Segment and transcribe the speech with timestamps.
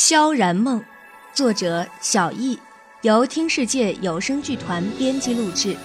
[0.00, 0.80] 萧然梦，
[1.34, 2.56] 作者小易，
[3.02, 5.76] 由听世界有声剧团编辑录制。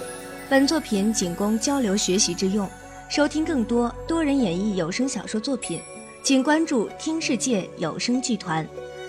[0.48, 2.70] 本作品仅供交流学习之用。
[3.10, 5.82] 收听更多多人演绎有声小说作品，
[6.22, 8.66] 请关注听世界有声剧团，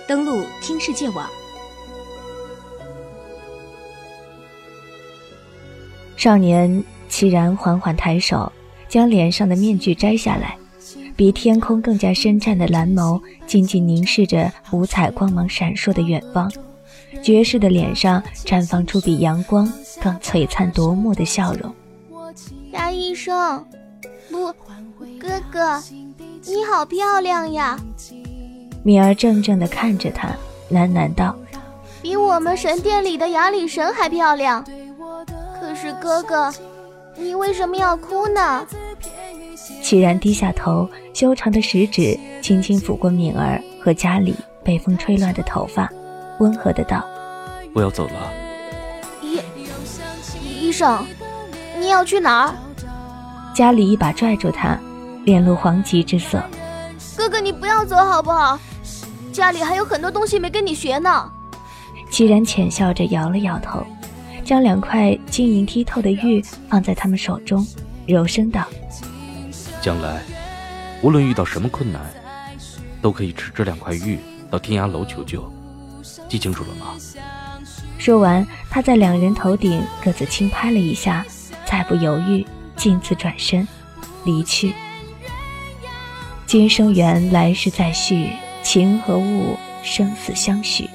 [0.08, 1.28] 登录听世界网。
[6.16, 8.50] 少年齐然缓缓抬手，
[8.88, 10.56] 将脸上的面具摘下来。
[11.16, 16.50] 比天空更加深湛的蓝眸，静静凝视着五彩光芒闪烁的远方。
[17.22, 19.72] 绝世的脸上绽放出比阳光
[20.02, 21.72] 更璀璨夺目的笑容。
[22.72, 23.64] 牙医生，
[24.30, 24.52] 不，
[25.18, 25.80] 哥哥，
[26.44, 27.78] 你好漂亮呀！
[28.82, 30.28] 米儿怔怔地看着他，
[30.72, 31.34] 喃喃道
[32.02, 34.64] ：“比我们神殿里的雅里神还漂亮。
[35.60, 36.52] 可是哥哥，
[37.16, 38.66] 你为什么要哭呢？”
[39.84, 44.34] 齐然低下头，修长的食指轻轻抚过敏儿和家里
[44.64, 45.92] 被风吹乱的头发，
[46.38, 47.04] 温和的道
[47.74, 48.32] ：“我要走了。”
[49.20, 49.38] 医
[50.58, 51.04] 医生，
[51.78, 52.54] 你要去哪儿？
[53.54, 54.80] 家里一把拽住他，
[55.26, 56.42] 脸露黄急之色。
[57.14, 58.58] 哥哥，你不要走好不好？
[59.34, 61.30] 家里还有很多东西没跟你学呢。
[62.10, 63.84] 齐然浅笑着摇了摇头，
[64.46, 67.66] 将两块晶莹剔透的玉放在他们手中，
[68.06, 68.64] 柔声道。
[69.84, 70.22] 将来，
[71.02, 72.00] 无论遇到什么困难，
[73.02, 74.18] 都可以持这两块玉
[74.50, 75.44] 到天涯楼求救，
[76.26, 76.94] 记清楚了吗？
[77.98, 81.22] 说完，他在两人头顶各自轻拍了一下，
[81.66, 82.46] 再不犹豫，
[82.76, 83.68] 径自转身
[84.24, 84.72] 离去。
[86.46, 88.30] 今生缘，来世再续，
[88.62, 90.88] 情和物，生死相许。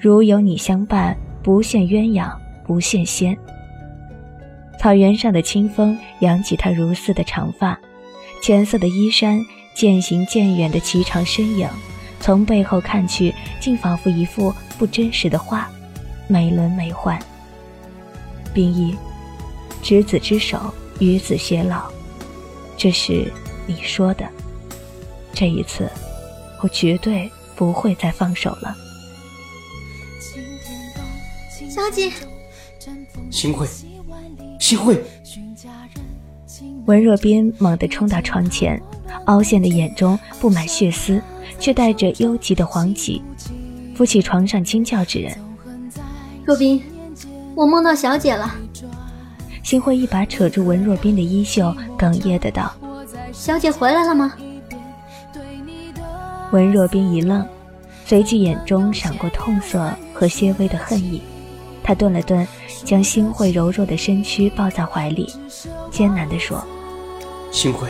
[0.00, 3.38] 如有你相伴，不羡鸳鸯，不羡仙。
[4.80, 7.78] 草原上的清风扬起他如丝的长发。
[8.42, 11.68] 浅色的衣衫，渐行渐远的颀长身影，
[12.18, 15.70] 从背后看去，竟仿佛一幅不真实的画，
[16.26, 17.16] 美轮美奂。
[18.52, 18.96] 冰衣，
[19.80, 21.88] 执子之手，与子偕老，
[22.76, 23.32] 这是
[23.64, 24.28] 你说的。
[25.32, 25.88] 这一次，
[26.62, 28.76] 我绝对不会再放手了。
[31.70, 32.10] 小姐，
[33.30, 33.68] 新会，
[34.58, 35.00] 新慧。
[36.86, 38.80] 文若冰猛地冲到床前，
[39.26, 41.22] 凹陷的眼中布满血丝，
[41.58, 43.22] 却带着幽急的惶急，
[43.94, 45.32] 扶起床上惊叫之人。
[46.44, 46.82] 若冰，
[47.54, 48.54] 我梦到小姐了。
[49.62, 52.74] 新辉一把扯住文若冰的衣袖，哽咽的道
[53.32, 54.34] ：“小姐回来了吗？”
[56.50, 57.46] 文若冰一愣，
[58.04, 61.22] 随即眼中闪过痛色和些微的恨意。
[61.82, 62.46] 他顿了顿，
[62.84, 65.32] 将星慧柔弱的身躯抱在怀里，
[65.90, 66.64] 艰难地说。
[67.50, 67.88] 星慧，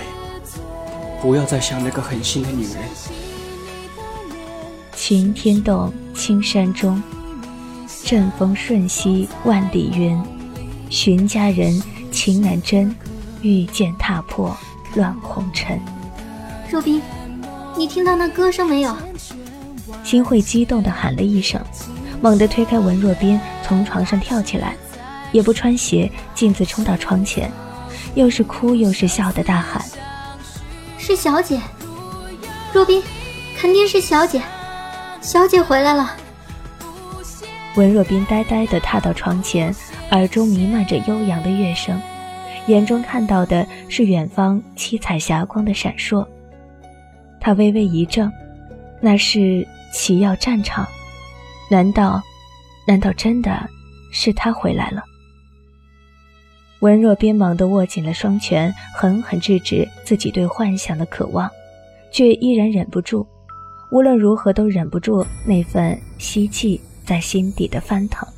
[1.21, 2.75] 不要再想那个狠心的女人。
[4.95, 7.03] 晴天动，青山中，
[8.05, 10.21] 阵风瞬息万里云。
[10.89, 12.95] 寻佳人，情难真，
[13.41, 14.57] 玉剑踏破
[14.95, 15.81] 乱红尘。
[16.71, 17.01] 若冰，
[17.77, 18.95] 你听到那歌声没有？
[20.05, 21.61] 新慧激动地喊了一声，
[22.21, 23.41] 猛地推开文若冰，
[23.73, 24.77] 从床上跳起来，
[25.33, 27.51] 也不穿鞋，径自冲到床前。
[28.15, 29.83] 又是哭又是笑的大喊
[30.99, 31.59] ：“是小姐，
[32.71, 33.03] 若冰，
[33.57, 34.43] 肯定是小姐，
[35.23, 36.15] 小姐回来了。”
[37.77, 39.75] 文若冰呆呆地踏到床前，
[40.11, 41.99] 耳中弥漫着悠扬的乐声，
[42.67, 46.27] 眼中看到的是远方七彩霞光的闪烁。
[47.41, 48.31] 他微微一怔，
[49.01, 50.87] 那是奇药战场？
[51.71, 52.23] 难道，
[52.87, 53.69] 难道真的
[54.11, 55.03] 是他回来了？
[56.81, 61.49] 文若冰猛地握紧了双拳，狠狠制止自己对幻想的渴望，
[62.11, 63.25] 却依然忍不住，
[63.93, 68.29] 无论如何都忍不住那份希冀在心底的翻腾。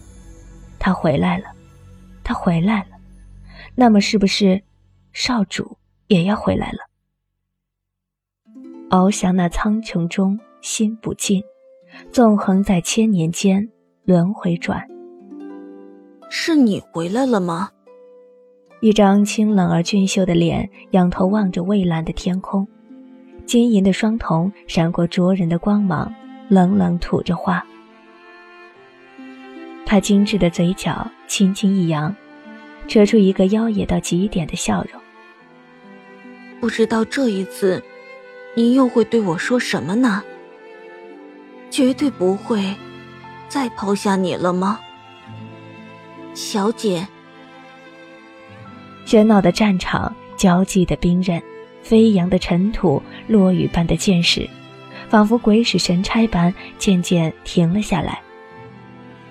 [0.79, 1.47] 他回来了，
[2.23, 2.89] 他回来了，
[3.75, 4.63] 那么是不是
[5.15, 5.79] 少主
[6.09, 6.79] 也要回来了？
[8.91, 11.43] 翱翔那苍穹中，心不静，
[12.13, 13.71] 纵横在千年间，
[14.07, 14.87] 轮回转。
[16.29, 17.71] 是你回来了吗？
[18.81, 22.69] 一张清冷而俊秀的脸，仰头望着蔚蓝的天空，
[23.47, 26.13] 晶莹的双瞳闪过灼人的光芒，
[26.51, 27.65] 冷冷吐着话。
[29.87, 32.15] 他精致的嘴角轻轻一扬，
[32.87, 35.01] 扯出一个妖冶到极点的笑容。
[36.61, 37.83] 不知道这一次，
[38.55, 40.23] 你又会对我说什么呢？
[41.71, 42.63] 绝对不会
[43.55, 44.81] 再抛下你了吗，
[46.35, 47.07] 小姐？
[49.07, 51.41] 喧闹的战场，焦急的兵刃，
[51.81, 54.51] 飞扬的尘土，落雨般的箭矢，
[55.09, 58.21] 仿佛鬼使神差般渐渐停了下来。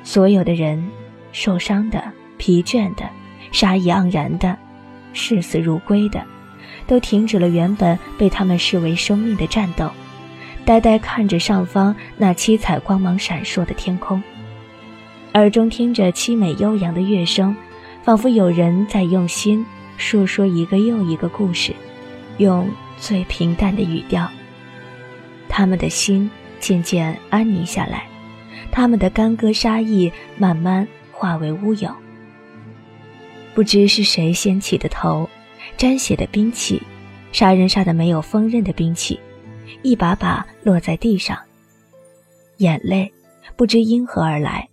[0.06, 0.90] 所有的人，
[1.34, 2.02] 受伤的、
[2.38, 3.04] 疲倦的、
[3.52, 4.58] 杀意盎然的、
[5.12, 6.24] 视死如归的，
[6.88, 9.92] 都停止了原本被他们视为生命的战斗，
[10.66, 14.22] 呆呆看着上方那七彩光芒闪烁的天空，
[15.34, 17.56] 耳中听着凄美悠扬的乐声，
[18.04, 19.66] 仿佛有人在用心
[19.98, 21.74] 述说一个又一个故事，
[22.38, 24.30] 用最平淡的语调。
[25.50, 28.06] 他们的心渐渐安宁下来，
[28.72, 31.94] 他们的干戈杀意慢慢化为乌有。
[33.54, 35.30] 不知是谁掀起的头，
[35.78, 36.82] 沾血的兵器，
[37.32, 39.20] 杀人杀的没有锋刃的兵器，
[39.84, 41.38] 一把把落在地上。
[42.58, 43.12] 眼泪
[43.56, 44.68] 不知因何而来，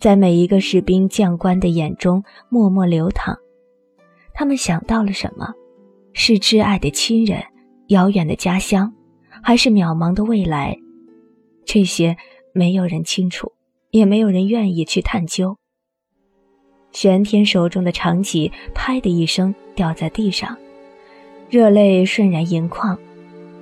[0.00, 3.36] 在每一个士兵将官的眼中默默流淌。
[4.32, 5.52] 他们想到了什么？
[6.14, 7.42] 是挚爱的亲人，
[7.88, 8.90] 遥远的家乡。
[9.42, 10.76] 还是渺茫的未来，
[11.64, 12.14] 这些
[12.52, 13.50] 没有人清楚，
[13.90, 15.56] 也没有人愿意去探究。
[16.92, 20.58] 玄天手中的长戟“拍”的一声掉在地上，
[21.48, 22.98] 热泪顺然盈眶，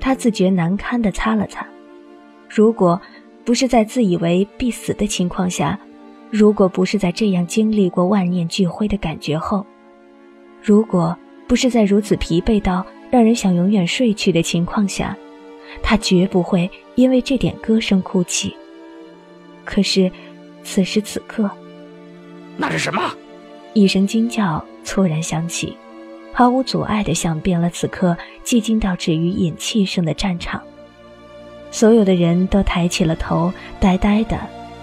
[0.00, 1.66] 他自觉难堪地擦了擦。
[2.48, 3.00] 如果
[3.44, 5.78] 不是在自以为必死的情况下，
[6.30, 9.64] 如果不是在这样经历过万念俱灰的感觉后，
[10.62, 11.16] 如果
[11.46, 15.16] 不是在如此疲惫到让人想永远睡去的情况下，
[15.82, 18.54] 他绝不会因为这点歌声哭泣。
[19.64, 20.10] 可是，
[20.62, 21.50] 此时此刻，
[22.56, 23.02] 那是什么？
[23.74, 25.76] 一声惊叫猝然响起，
[26.38, 30.62] 毫无阻碍地响遍了此刻寂静到止于引气声的战场。
[31.72, 34.38] 所有的人都抬起了头，呆呆的、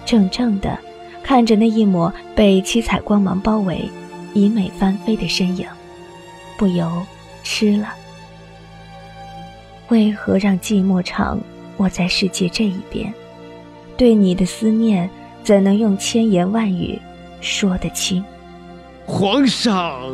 [0.05, 0.77] 怔怔的
[1.23, 3.89] 看着那一抹被七彩光芒包围、
[4.33, 5.65] 以美翻飞的身影，
[6.57, 6.91] 不由
[7.41, 7.93] 痴了。
[9.87, 11.39] 为何让寂寞长？
[11.77, 13.13] 我在世界这一边，
[13.95, 15.09] 对你的思念
[15.41, 16.99] 怎能用千言万语
[17.39, 18.21] 说得清？
[19.05, 20.05] 皇上！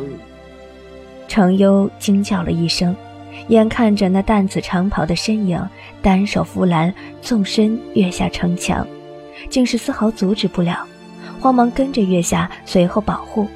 [1.32, 2.94] 程优惊叫了一声，
[3.48, 5.58] 眼看着那淡紫长袍的身影，
[6.02, 6.92] 单手扶栏，
[7.22, 8.86] 纵身跃下城墙，
[9.48, 10.86] 竟是丝毫阻止不了，
[11.40, 13.48] 慌忙跟着跃下，随后保护。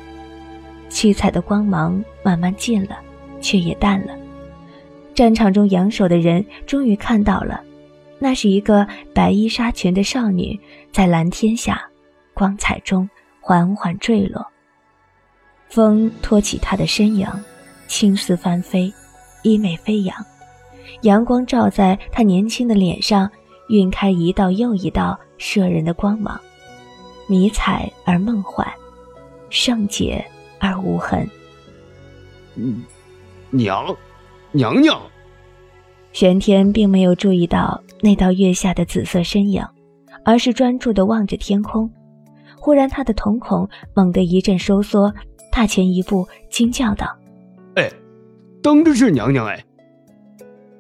[0.88, 2.96] 七彩的光芒慢慢近了，
[3.42, 4.14] 却也淡了。
[5.14, 7.60] 战场中扬手的人终于看到了，
[8.18, 10.58] 那是一个白衣纱裙的少女，
[10.90, 11.86] 在蓝天下，
[12.32, 13.06] 光彩中
[13.38, 14.46] 缓缓坠落。
[15.68, 17.28] 风托起她的身影，
[17.86, 18.92] 青丝翻飞，
[19.42, 20.16] 衣袂飞扬，
[21.02, 23.30] 阳光照在她年轻的脸上，
[23.68, 26.40] 晕开一道又一道摄人的光芒，
[27.28, 28.66] 迷彩而梦幻，
[29.50, 30.24] 圣洁
[30.58, 31.28] 而无痕。
[32.54, 32.82] 嗯，
[33.50, 33.96] 娘。
[34.52, 34.98] 娘娘，
[36.12, 39.62] 玄天并没有注意到那道月下的紫色身影，
[40.24, 41.90] 而是专注地望着天空。
[42.58, 45.12] 忽然，他的瞳孔猛地一阵收缩，
[45.52, 47.14] 踏前一步，惊叫道
[47.76, 47.90] ：“哎，
[48.62, 49.64] 当真是娘娘哎！”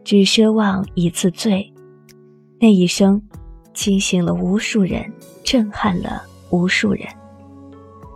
[0.04, 1.72] 只奢望一次醉，
[2.60, 3.20] 那一声
[3.72, 5.10] 惊醒了无数人，
[5.44, 7.06] 震撼了无数人。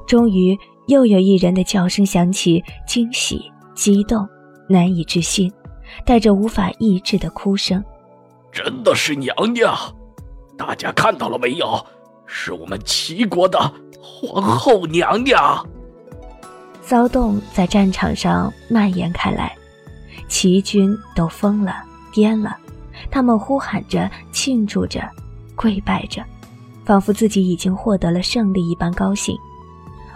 [0.07, 4.29] 终于，又有一人的叫声响起，惊喜、激动。
[4.69, 5.53] 难以置信，
[6.05, 7.83] 带着无法抑制的哭声。
[8.53, 9.77] 真的是娘娘！
[10.57, 11.85] 大家看到了没有？
[12.25, 13.59] 是我们齐国的
[14.01, 15.67] 皇后娘娘。
[16.91, 19.57] 骚动在战场上蔓延开来，
[20.27, 21.77] 齐军都疯了、
[22.13, 22.57] 癫了，
[23.13, 25.09] 他们呼喊着、庆祝着、
[25.55, 26.21] 跪拜着，
[26.85, 29.37] 仿佛自己已经获得了胜利一般高兴。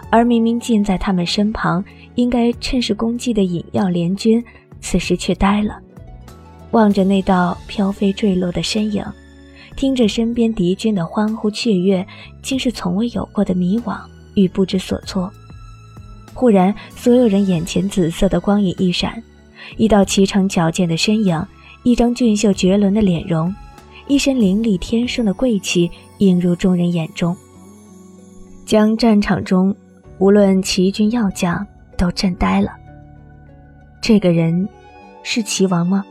[0.09, 1.81] 而明明近在他们身旁。
[2.15, 4.43] 应该趁势攻击的引药联军，
[4.81, 5.77] 此时却呆了，
[6.71, 9.01] 望着那道飘飞坠落的身影，
[9.77, 12.05] 听着身边敌军的欢呼雀跃，
[12.41, 13.97] 竟是从未有过的迷惘
[14.35, 15.31] 与不知所措。
[16.35, 19.23] 忽然，所有人眼前紫色的光影一闪，
[19.77, 21.43] 一道颀长矫健的身影，
[21.81, 23.51] 一张俊秀绝伦的脸容，
[24.07, 25.89] 一身凌厉天生的贵气
[26.19, 27.35] 映入众人眼中，
[28.67, 29.75] 将战场中
[30.19, 31.65] 无论齐军要将。
[31.97, 32.71] 都震呆了。
[34.01, 34.67] 这个人
[35.23, 36.03] 是齐王吗？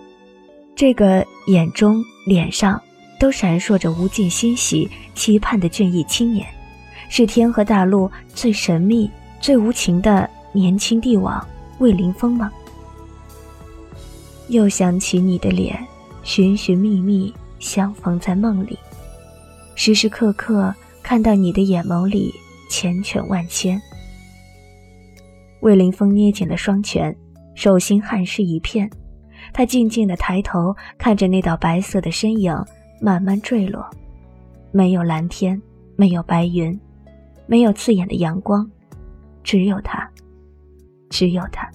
[0.75, 2.81] 这个眼中、脸上
[3.21, 6.47] 都闪烁着无尽欣喜、期盼的俊逸青年，
[7.11, 9.11] 是天河大陆最神秘、
[9.45, 11.47] 最无情的年轻帝王
[11.79, 12.51] 魏凌风吗？
[14.49, 15.87] 又想起你的脸，
[16.23, 18.79] 寻寻觅觅，相逢在梦里，
[19.75, 22.33] 时时刻刻看到你的眼眸里
[22.71, 23.79] 缱绻万千。
[25.61, 27.15] 魏凌风捏紧了双拳，
[27.55, 28.91] 手心汗湿一片，
[29.53, 32.57] 他静静的抬头看着那道白色的身影
[32.99, 33.85] 慢慢坠落，
[34.73, 35.61] 没有蓝天，
[35.97, 36.81] 没有白云，
[37.47, 38.67] 没有刺眼的阳光，
[39.45, 40.11] 只有他，
[41.11, 41.71] 只有他。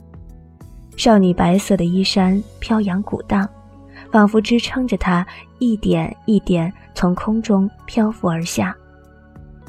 [0.98, 3.48] 少女白色的衣衫飘扬鼓荡，
[4.12, 5.26] 仿佛支撑着她
[5.60, 8.76] 一点一点从空中漂浮而下。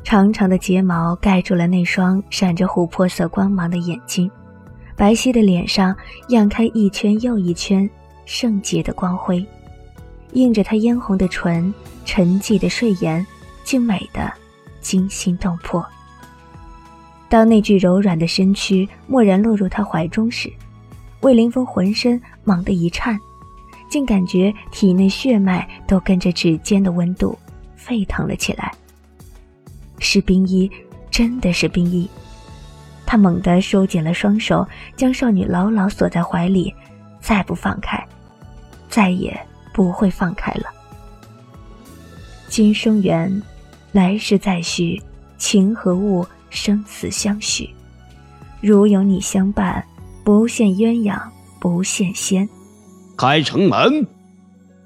[0.03, 4.29] 长长的睫毛盖住了那双闪着琥珀色光芒的眼睛，
[4.97, 5.95] 白皙的脸上
[6.31, 7.89] 漾开一圈又一圈
[8.25, 9.47] 圣洁的光辉，
[10.33, 11.73] 映着她嫣红的唇、
[12.05, 13.25] 沉寂的睡颜，
[13.63, 14.33] 竟美得
[14.81, 15.87] 惊心动魄。
[17.31, 20.53] 当那具柔软的身躯蓦然落入他怀中时，
[21.21, 23.17] 魏凌风浑身猛地一颤，
[23.89, 27.39] 竟感觉体内血脉都跟着指尖的温度
[27.77, 28.73] 沸腾了起来。
[30.01, 30.69] 是冰衣，
[31.09, 32.11] 真的是冰衣。
[33.07, 36.75] 他猛地收紧了双手，将少女牢牢锁在怀里，
[37.21, 38.05] 再不放开，
[38.89, 39.41] 再也
[39.73, 40.65] 不会放开了。
[42.49, 43.41] 今生缘，
[43.93, 45.01] 来世再续，
[45.39, 47.71] 情和物，生死相许。
[48.61, 49.83] 如有你相伴。
[50.23, 51.19] 不羡鸳鸯
[51.59, 52.47] 不羡仙，
[53.17, 54.07] 开城门。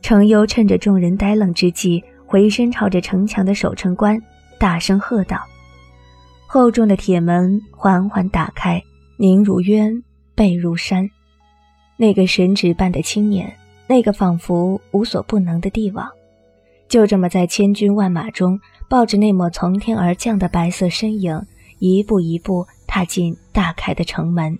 [0.00, 4.18] 程优趁着众人呆愣之际，回身朝着城墙的守城官
[4.60, 5.42] 大声喝道
[6.46, 8.80] ：“厚重的铁门缓缓打开，
[9.18, 10.02] 宁如渊，
[10.36, 11.10] 背如山。
[11.96, 13.52] 那个神职般的青年，
[13.88, 16.08] 那个仿佛无所不能的帝王，
[16.88, 21.38] 就这么在千军万马中，抱着那抹从天而降的白色身影，
[21.78, 24.58] 一步一步踏进大开的城门。”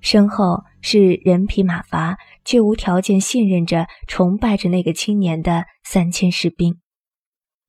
[0.00, 6.80] 身后是人疲马乏却无条件信任着、崇拜着那个青年的三千士兵，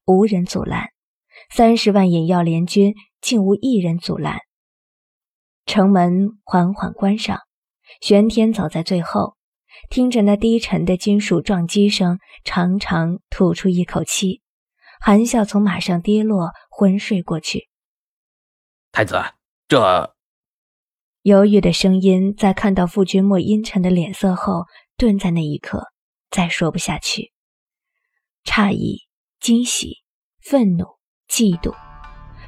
[0.05, 0.89] 无人阻拦。
[1.49, 4.39] 三十万引药联军竟无一人阻拦。
[5.65, 7.39] 城门缓缓关上，
[8.01, 9.35] 玄天走在最后，
[9.89, 14.41] 听着那低沉的金属撞击声，长长吐出一口气，
[14.99, 17.67] 含笑从马上跌落，昏睡过去。
[18.97, 19.23] 太子，
[19.67, 20.15] 这……
[21.21, 24.65] 犹豫的声音在看到傅君莫阴沉的脸色后，
[24.97, 25.83] 顿在那一刻，
[26.31, 27.31] 再说不下去。
[28.43, 29.01] 诧异、
[29.39, 29.97] 惊喜、
[30.41, 30.85] 愤怒、
[31.29, 31.75] 嫉妒，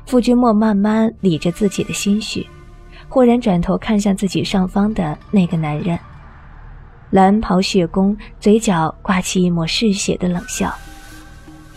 [0.07, 2.47] 傅君莫慢慢理着自己的心绪，
[3.09, 5.99] 忽然转头看向自己上方的那个男人，
[7.11, 10.73] 蓝袍血弓，嘴角挂起一抹嗜血的冷笑，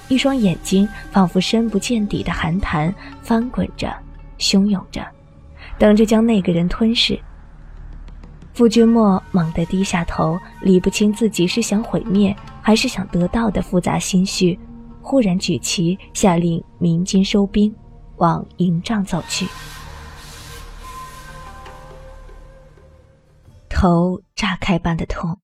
[0.08, 3.94] 一双眼睛仿佛深不见底的寒潭，翻滚着，
[4.42, 5.06] 汹涌着。
[5.78, 7.18] 等着将那个人吞噬。
[8.52, 14.58] 傅君莫猛地低下头，理不清自己是想毁灭还是想得到的复杂心绪，
[15.00, 17.74] 忽然举旗下令鸣金收兵，
[18.16, 19.46] 往营帐走去。
[23.70, 25.40] 头炸开般的痛，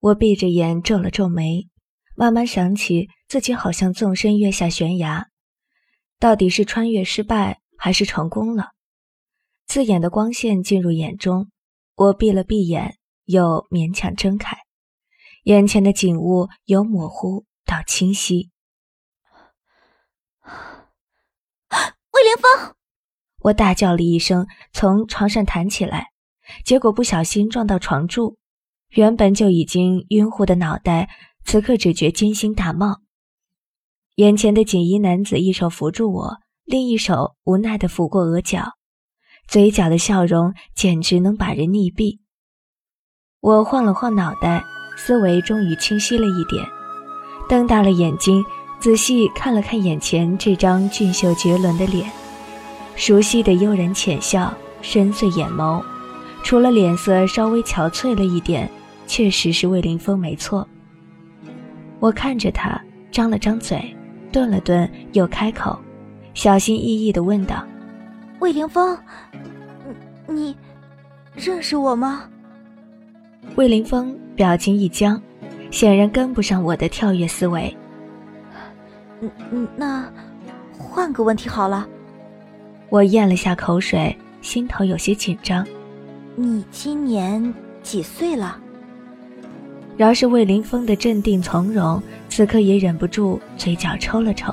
[0.00, 1.66] 我闭着眼皱了皱眉，
[2.14, 5.28] 慢慢想起自己好像纵身跃下悬崖，
[6.20, 8.70] 到底是穿越失败还是成功了？
[9.66, 11.50] 刺眼的光线进入眼中，
[11.96, 14.56] 我闭了闭眼，又勉强睁开，
[15.42, 18.50] 眼前的景物由模糊到清晰。
[20.44, 22.74] 魏凌风！
[23.40, 26.06] 我大叫了一声，从床上弹起来，
[26.64, 28.38] 结果不小心撞到床柱，
[28.92, 31.10] 原本就已经晕乎的脑袋，
[31.44, 33.02] 此刻只觉金星大冒。
[34.14, 38.72] 眼前的锦衣男子一手扶住我，另一手无奈地抚过额角。
[39.46, 42.18] 嘴角的笑容简直能把人溺毙。
[43.40, 44.64] 我晃了晃脑袋，
[44.96, 46.64] 思维终于清晰了一点，
[47.46, 48.42] 瞪大了眼睛，
[48.80, 52.10] 仔细看了看眼前这张俊秀绝伦的脸，
[52.96, 55.84] 熟悉的悠然浅笑，深邃眼眸，
[56.42, 58.70] 除了脸色稍微憔悴了一点，
[59.06, 60.66] 确实是魏凌风没错。
[62.00, 63.94] 我看着他，张了张嘴，
[64.32, 65.78] 顿了顿，又开口，
[66.34, 67.64] 小心翼翼的问道。
[68.40, 68.98] 魏凌风，
[70.28, 70.56] 你你
[71.34, 72.24] 认识我吗？
[73.56, 75.20] 魏凌风表情一僵，
[75.70, 77.74] 显然跟不上我的跳跃思维。
[79.20, 80.06] 嗯嗯，那
[80.76, 81.86] 换个问题好了。
[82.90, 85.66] 我咽了下口水，心头有些紧张。
[86.36, 88.58] 你今年几岁了？
[89.96, 94.52] 饶是魏凌风的镇定从容，此刻也忍不住嘴角抽了抽。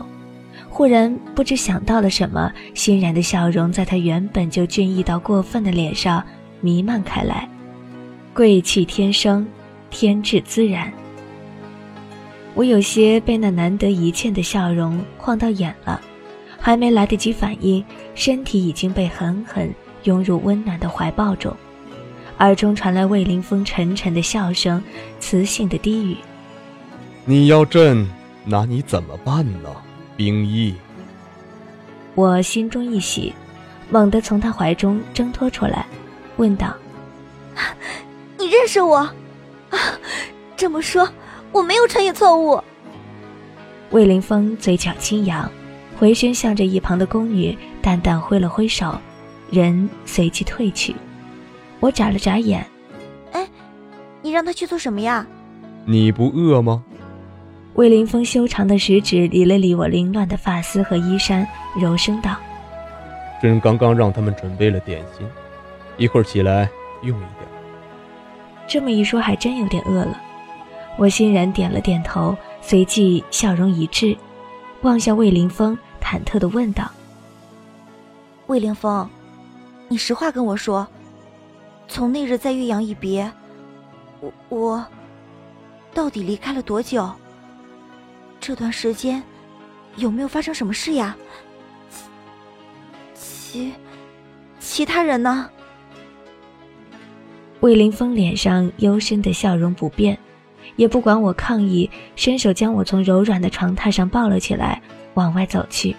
[0.74, 6.24] 忽然不知想到了什么，欣然的笑容在他原本就俊逸到过分的脸上
[6.62, 7.48] 弥漫开来，
[8.34, 9.46] 贵气天生，
[9.90, 10.92] 天质自然。
[12.54, 16.00] 我有些被那难得一见的笑容晃到眼了，
[16.58, 17.84] 还没来得及反应，
[18.16, 19.70] 身体已经被狠狠
[20.06, 21.54] 拥入温暖的怀抱中，
[22.40, 24.82] 耳中传来魏凌风沉沉的笑声，
[25.20, 26.16] 磁性的低语
[27.25, 28.08] ：“你要朕
[28.46, 29.70] 拿你怎么办呢，
[30.22, 30.75] 冰衣？”
[32.13, 33.34] 我心中一喜，
[33.90, 35.88] 猛地从他怀中挣脱出来，
[36.38, 36.75] 问道
[38.38, 38.98] ：“你认识我？
[38.98, 39.13] 啊，
[40.56, 41.10] 这么说
[41.51, 42.62] 我没有穿越错误。”
[43.90, 45.50] 魏凌风嘴角轻扬，
[45.98, 48.96] 回身向着一旁的宫女淡淡挥了挥手，
[49.50, 50.96] 人随即退去。
[51.80, 52.63] 我眨了眨眼，
[53.32, 53.50] 哎，
[54.22, 55.25] 你让他去做什么呀？
[55.86, 56.84] 你不饿吗？
[57.75, 61.48] 魏凌风修长的食指理了理我凌乱的发丝和衣衫，
[61.80, 62.36] 柔声道
[63.42, 65.25] ：“朕刚刚让他们准备了点心，
[65.96, 66.70] 一会儿起来
[67.01, 67.48] 用一点。”
[68.68, 70.22] 这么一说，还真有点饿了。
[70.98, 74.18] 我欣然点了点头，随即笑容一滞，
[74.82, 76.92] 望向魏凌风，忐忑地问道
[78.48, 79.10] ：“魏凌风，
[79.88, 80.86] 你实话跟我说，
[81.88, 83.32] 从那日在岳阳一别，
[84.20, 84.86] 我我
[85.94, 87.10] 到底离开了多久？”
[88.41, 89.21] 这段时间
[89.98, 91.15] 有没有发生什么事呀？
[93.13, 93.71] 其
[94.60, 95.48] 其他人呢？
[97.60, 100.17] 魏凌峰脸上幽深的笑容不变，
[100.75, 104.81] 也不管我抗议，伸手将我从柔软的床榻上抱了起来，
[105.13, 105.95] 往外走去。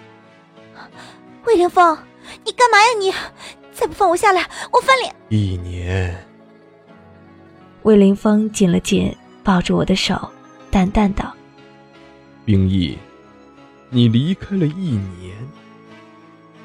[1.47, 1.97] 魏凌峰，
[2.43, 3.13] 你干嘛呀你？
[3.71, 5.15] 再不放我下来，我翻脸！
[5.29, 6.13] 一年。
[7.83, 10.29] 魏凌峰紧了紧抱住我的手，
[10.69, 11.33] 淡淡道。
[12.45, 12.97] 冰翼，
[13.89, 15.35] 你离开了一年。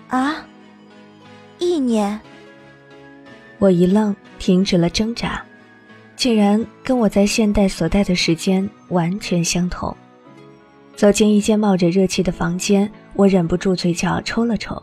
[0.09, 0.45] 啊，
[1.59, 2.19] 一年。
[3.59, 5.41] 我一愣，停止了挣扎，
[6.17, 9.97] 竟然跟我在现代所待的时间完全相同。
[10.97, 14.83] 走进一间冒着热气的房间，我忍不住嘴角抽了抽，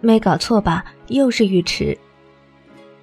[0.00, 0.84] 没搞错吧？
[1.06, 1.96] 又是浴池。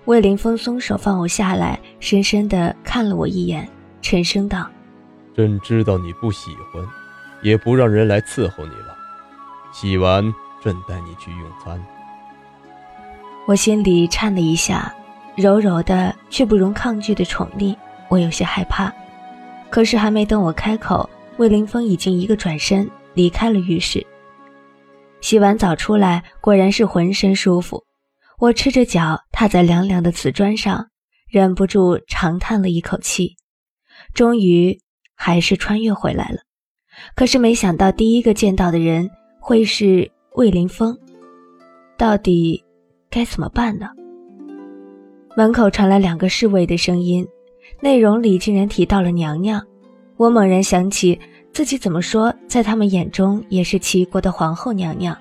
[0.04, 3.68] 魏凌风松手放我下来，深深的看了我一眼，
[4.02, 4.70] 沉声道
[5.34, 6.86] ：“朕知道你不喜欢。”
[7.46, 8.98] 也不让人来伺候你了。
[9.72, 10.24] 洗完，
[10.64, 11.80] 朕带你去用餐。
[13.46, 14.92] 我心里颤了一下，
[15.36, 17.78] 柔柔的却不容抗拒的宠溺，
[18.10, 18.92] 我有些害怕。
[19.70, 24.04] 可是还没等我开口，魏凌风已经一个转身离开了浴室。
[25.22, 27.84] 洗完澡出来，果然是浑身舒服。
[28.40, 30.88] 我赤着脚踏在凉凉的瓷砖上，
[31.30, 33.36] 忍不住长叹了一口气。
[34.16, 34.80] 终于
[35.16, 36.40] 还是穿越回来了。
[37.14, 40.98] 可是没想到，第一个见到的人会是魏凌风，
[41.98, 42.64] 到底
[43.10, 43.90] 该怎么办呢？
[45.38, 47.28] 门口传来两个侍卫的声音，
[47.82, 49.62] 内容里竟然提到了娘娘。
[50.18, 51.20] 我猛然想起
[51.52, 55.18] 自己怎么说，在他们眼中也是齐国的皇后娘娘，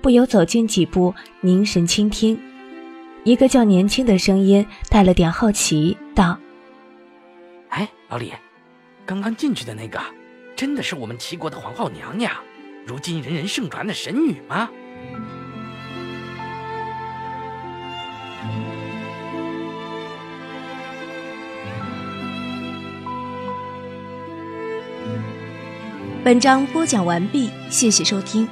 [0.00, 2.38] 不由走近几步，凝神倾听。
[3.24, 6.38] 一个较年轻的声音带了点好奇道
[7.70, 8.32] ：“哎，老李，
[9.04, 10.00] 刚刚进去的那个。”
[10.62, 12.32] 真的是我们齐国的皇后娘娘，
[12.86, 14.70] 如今人人盛传的神女吗？
[26.22, 28.48] 本章播讲完毕，谢谢收听。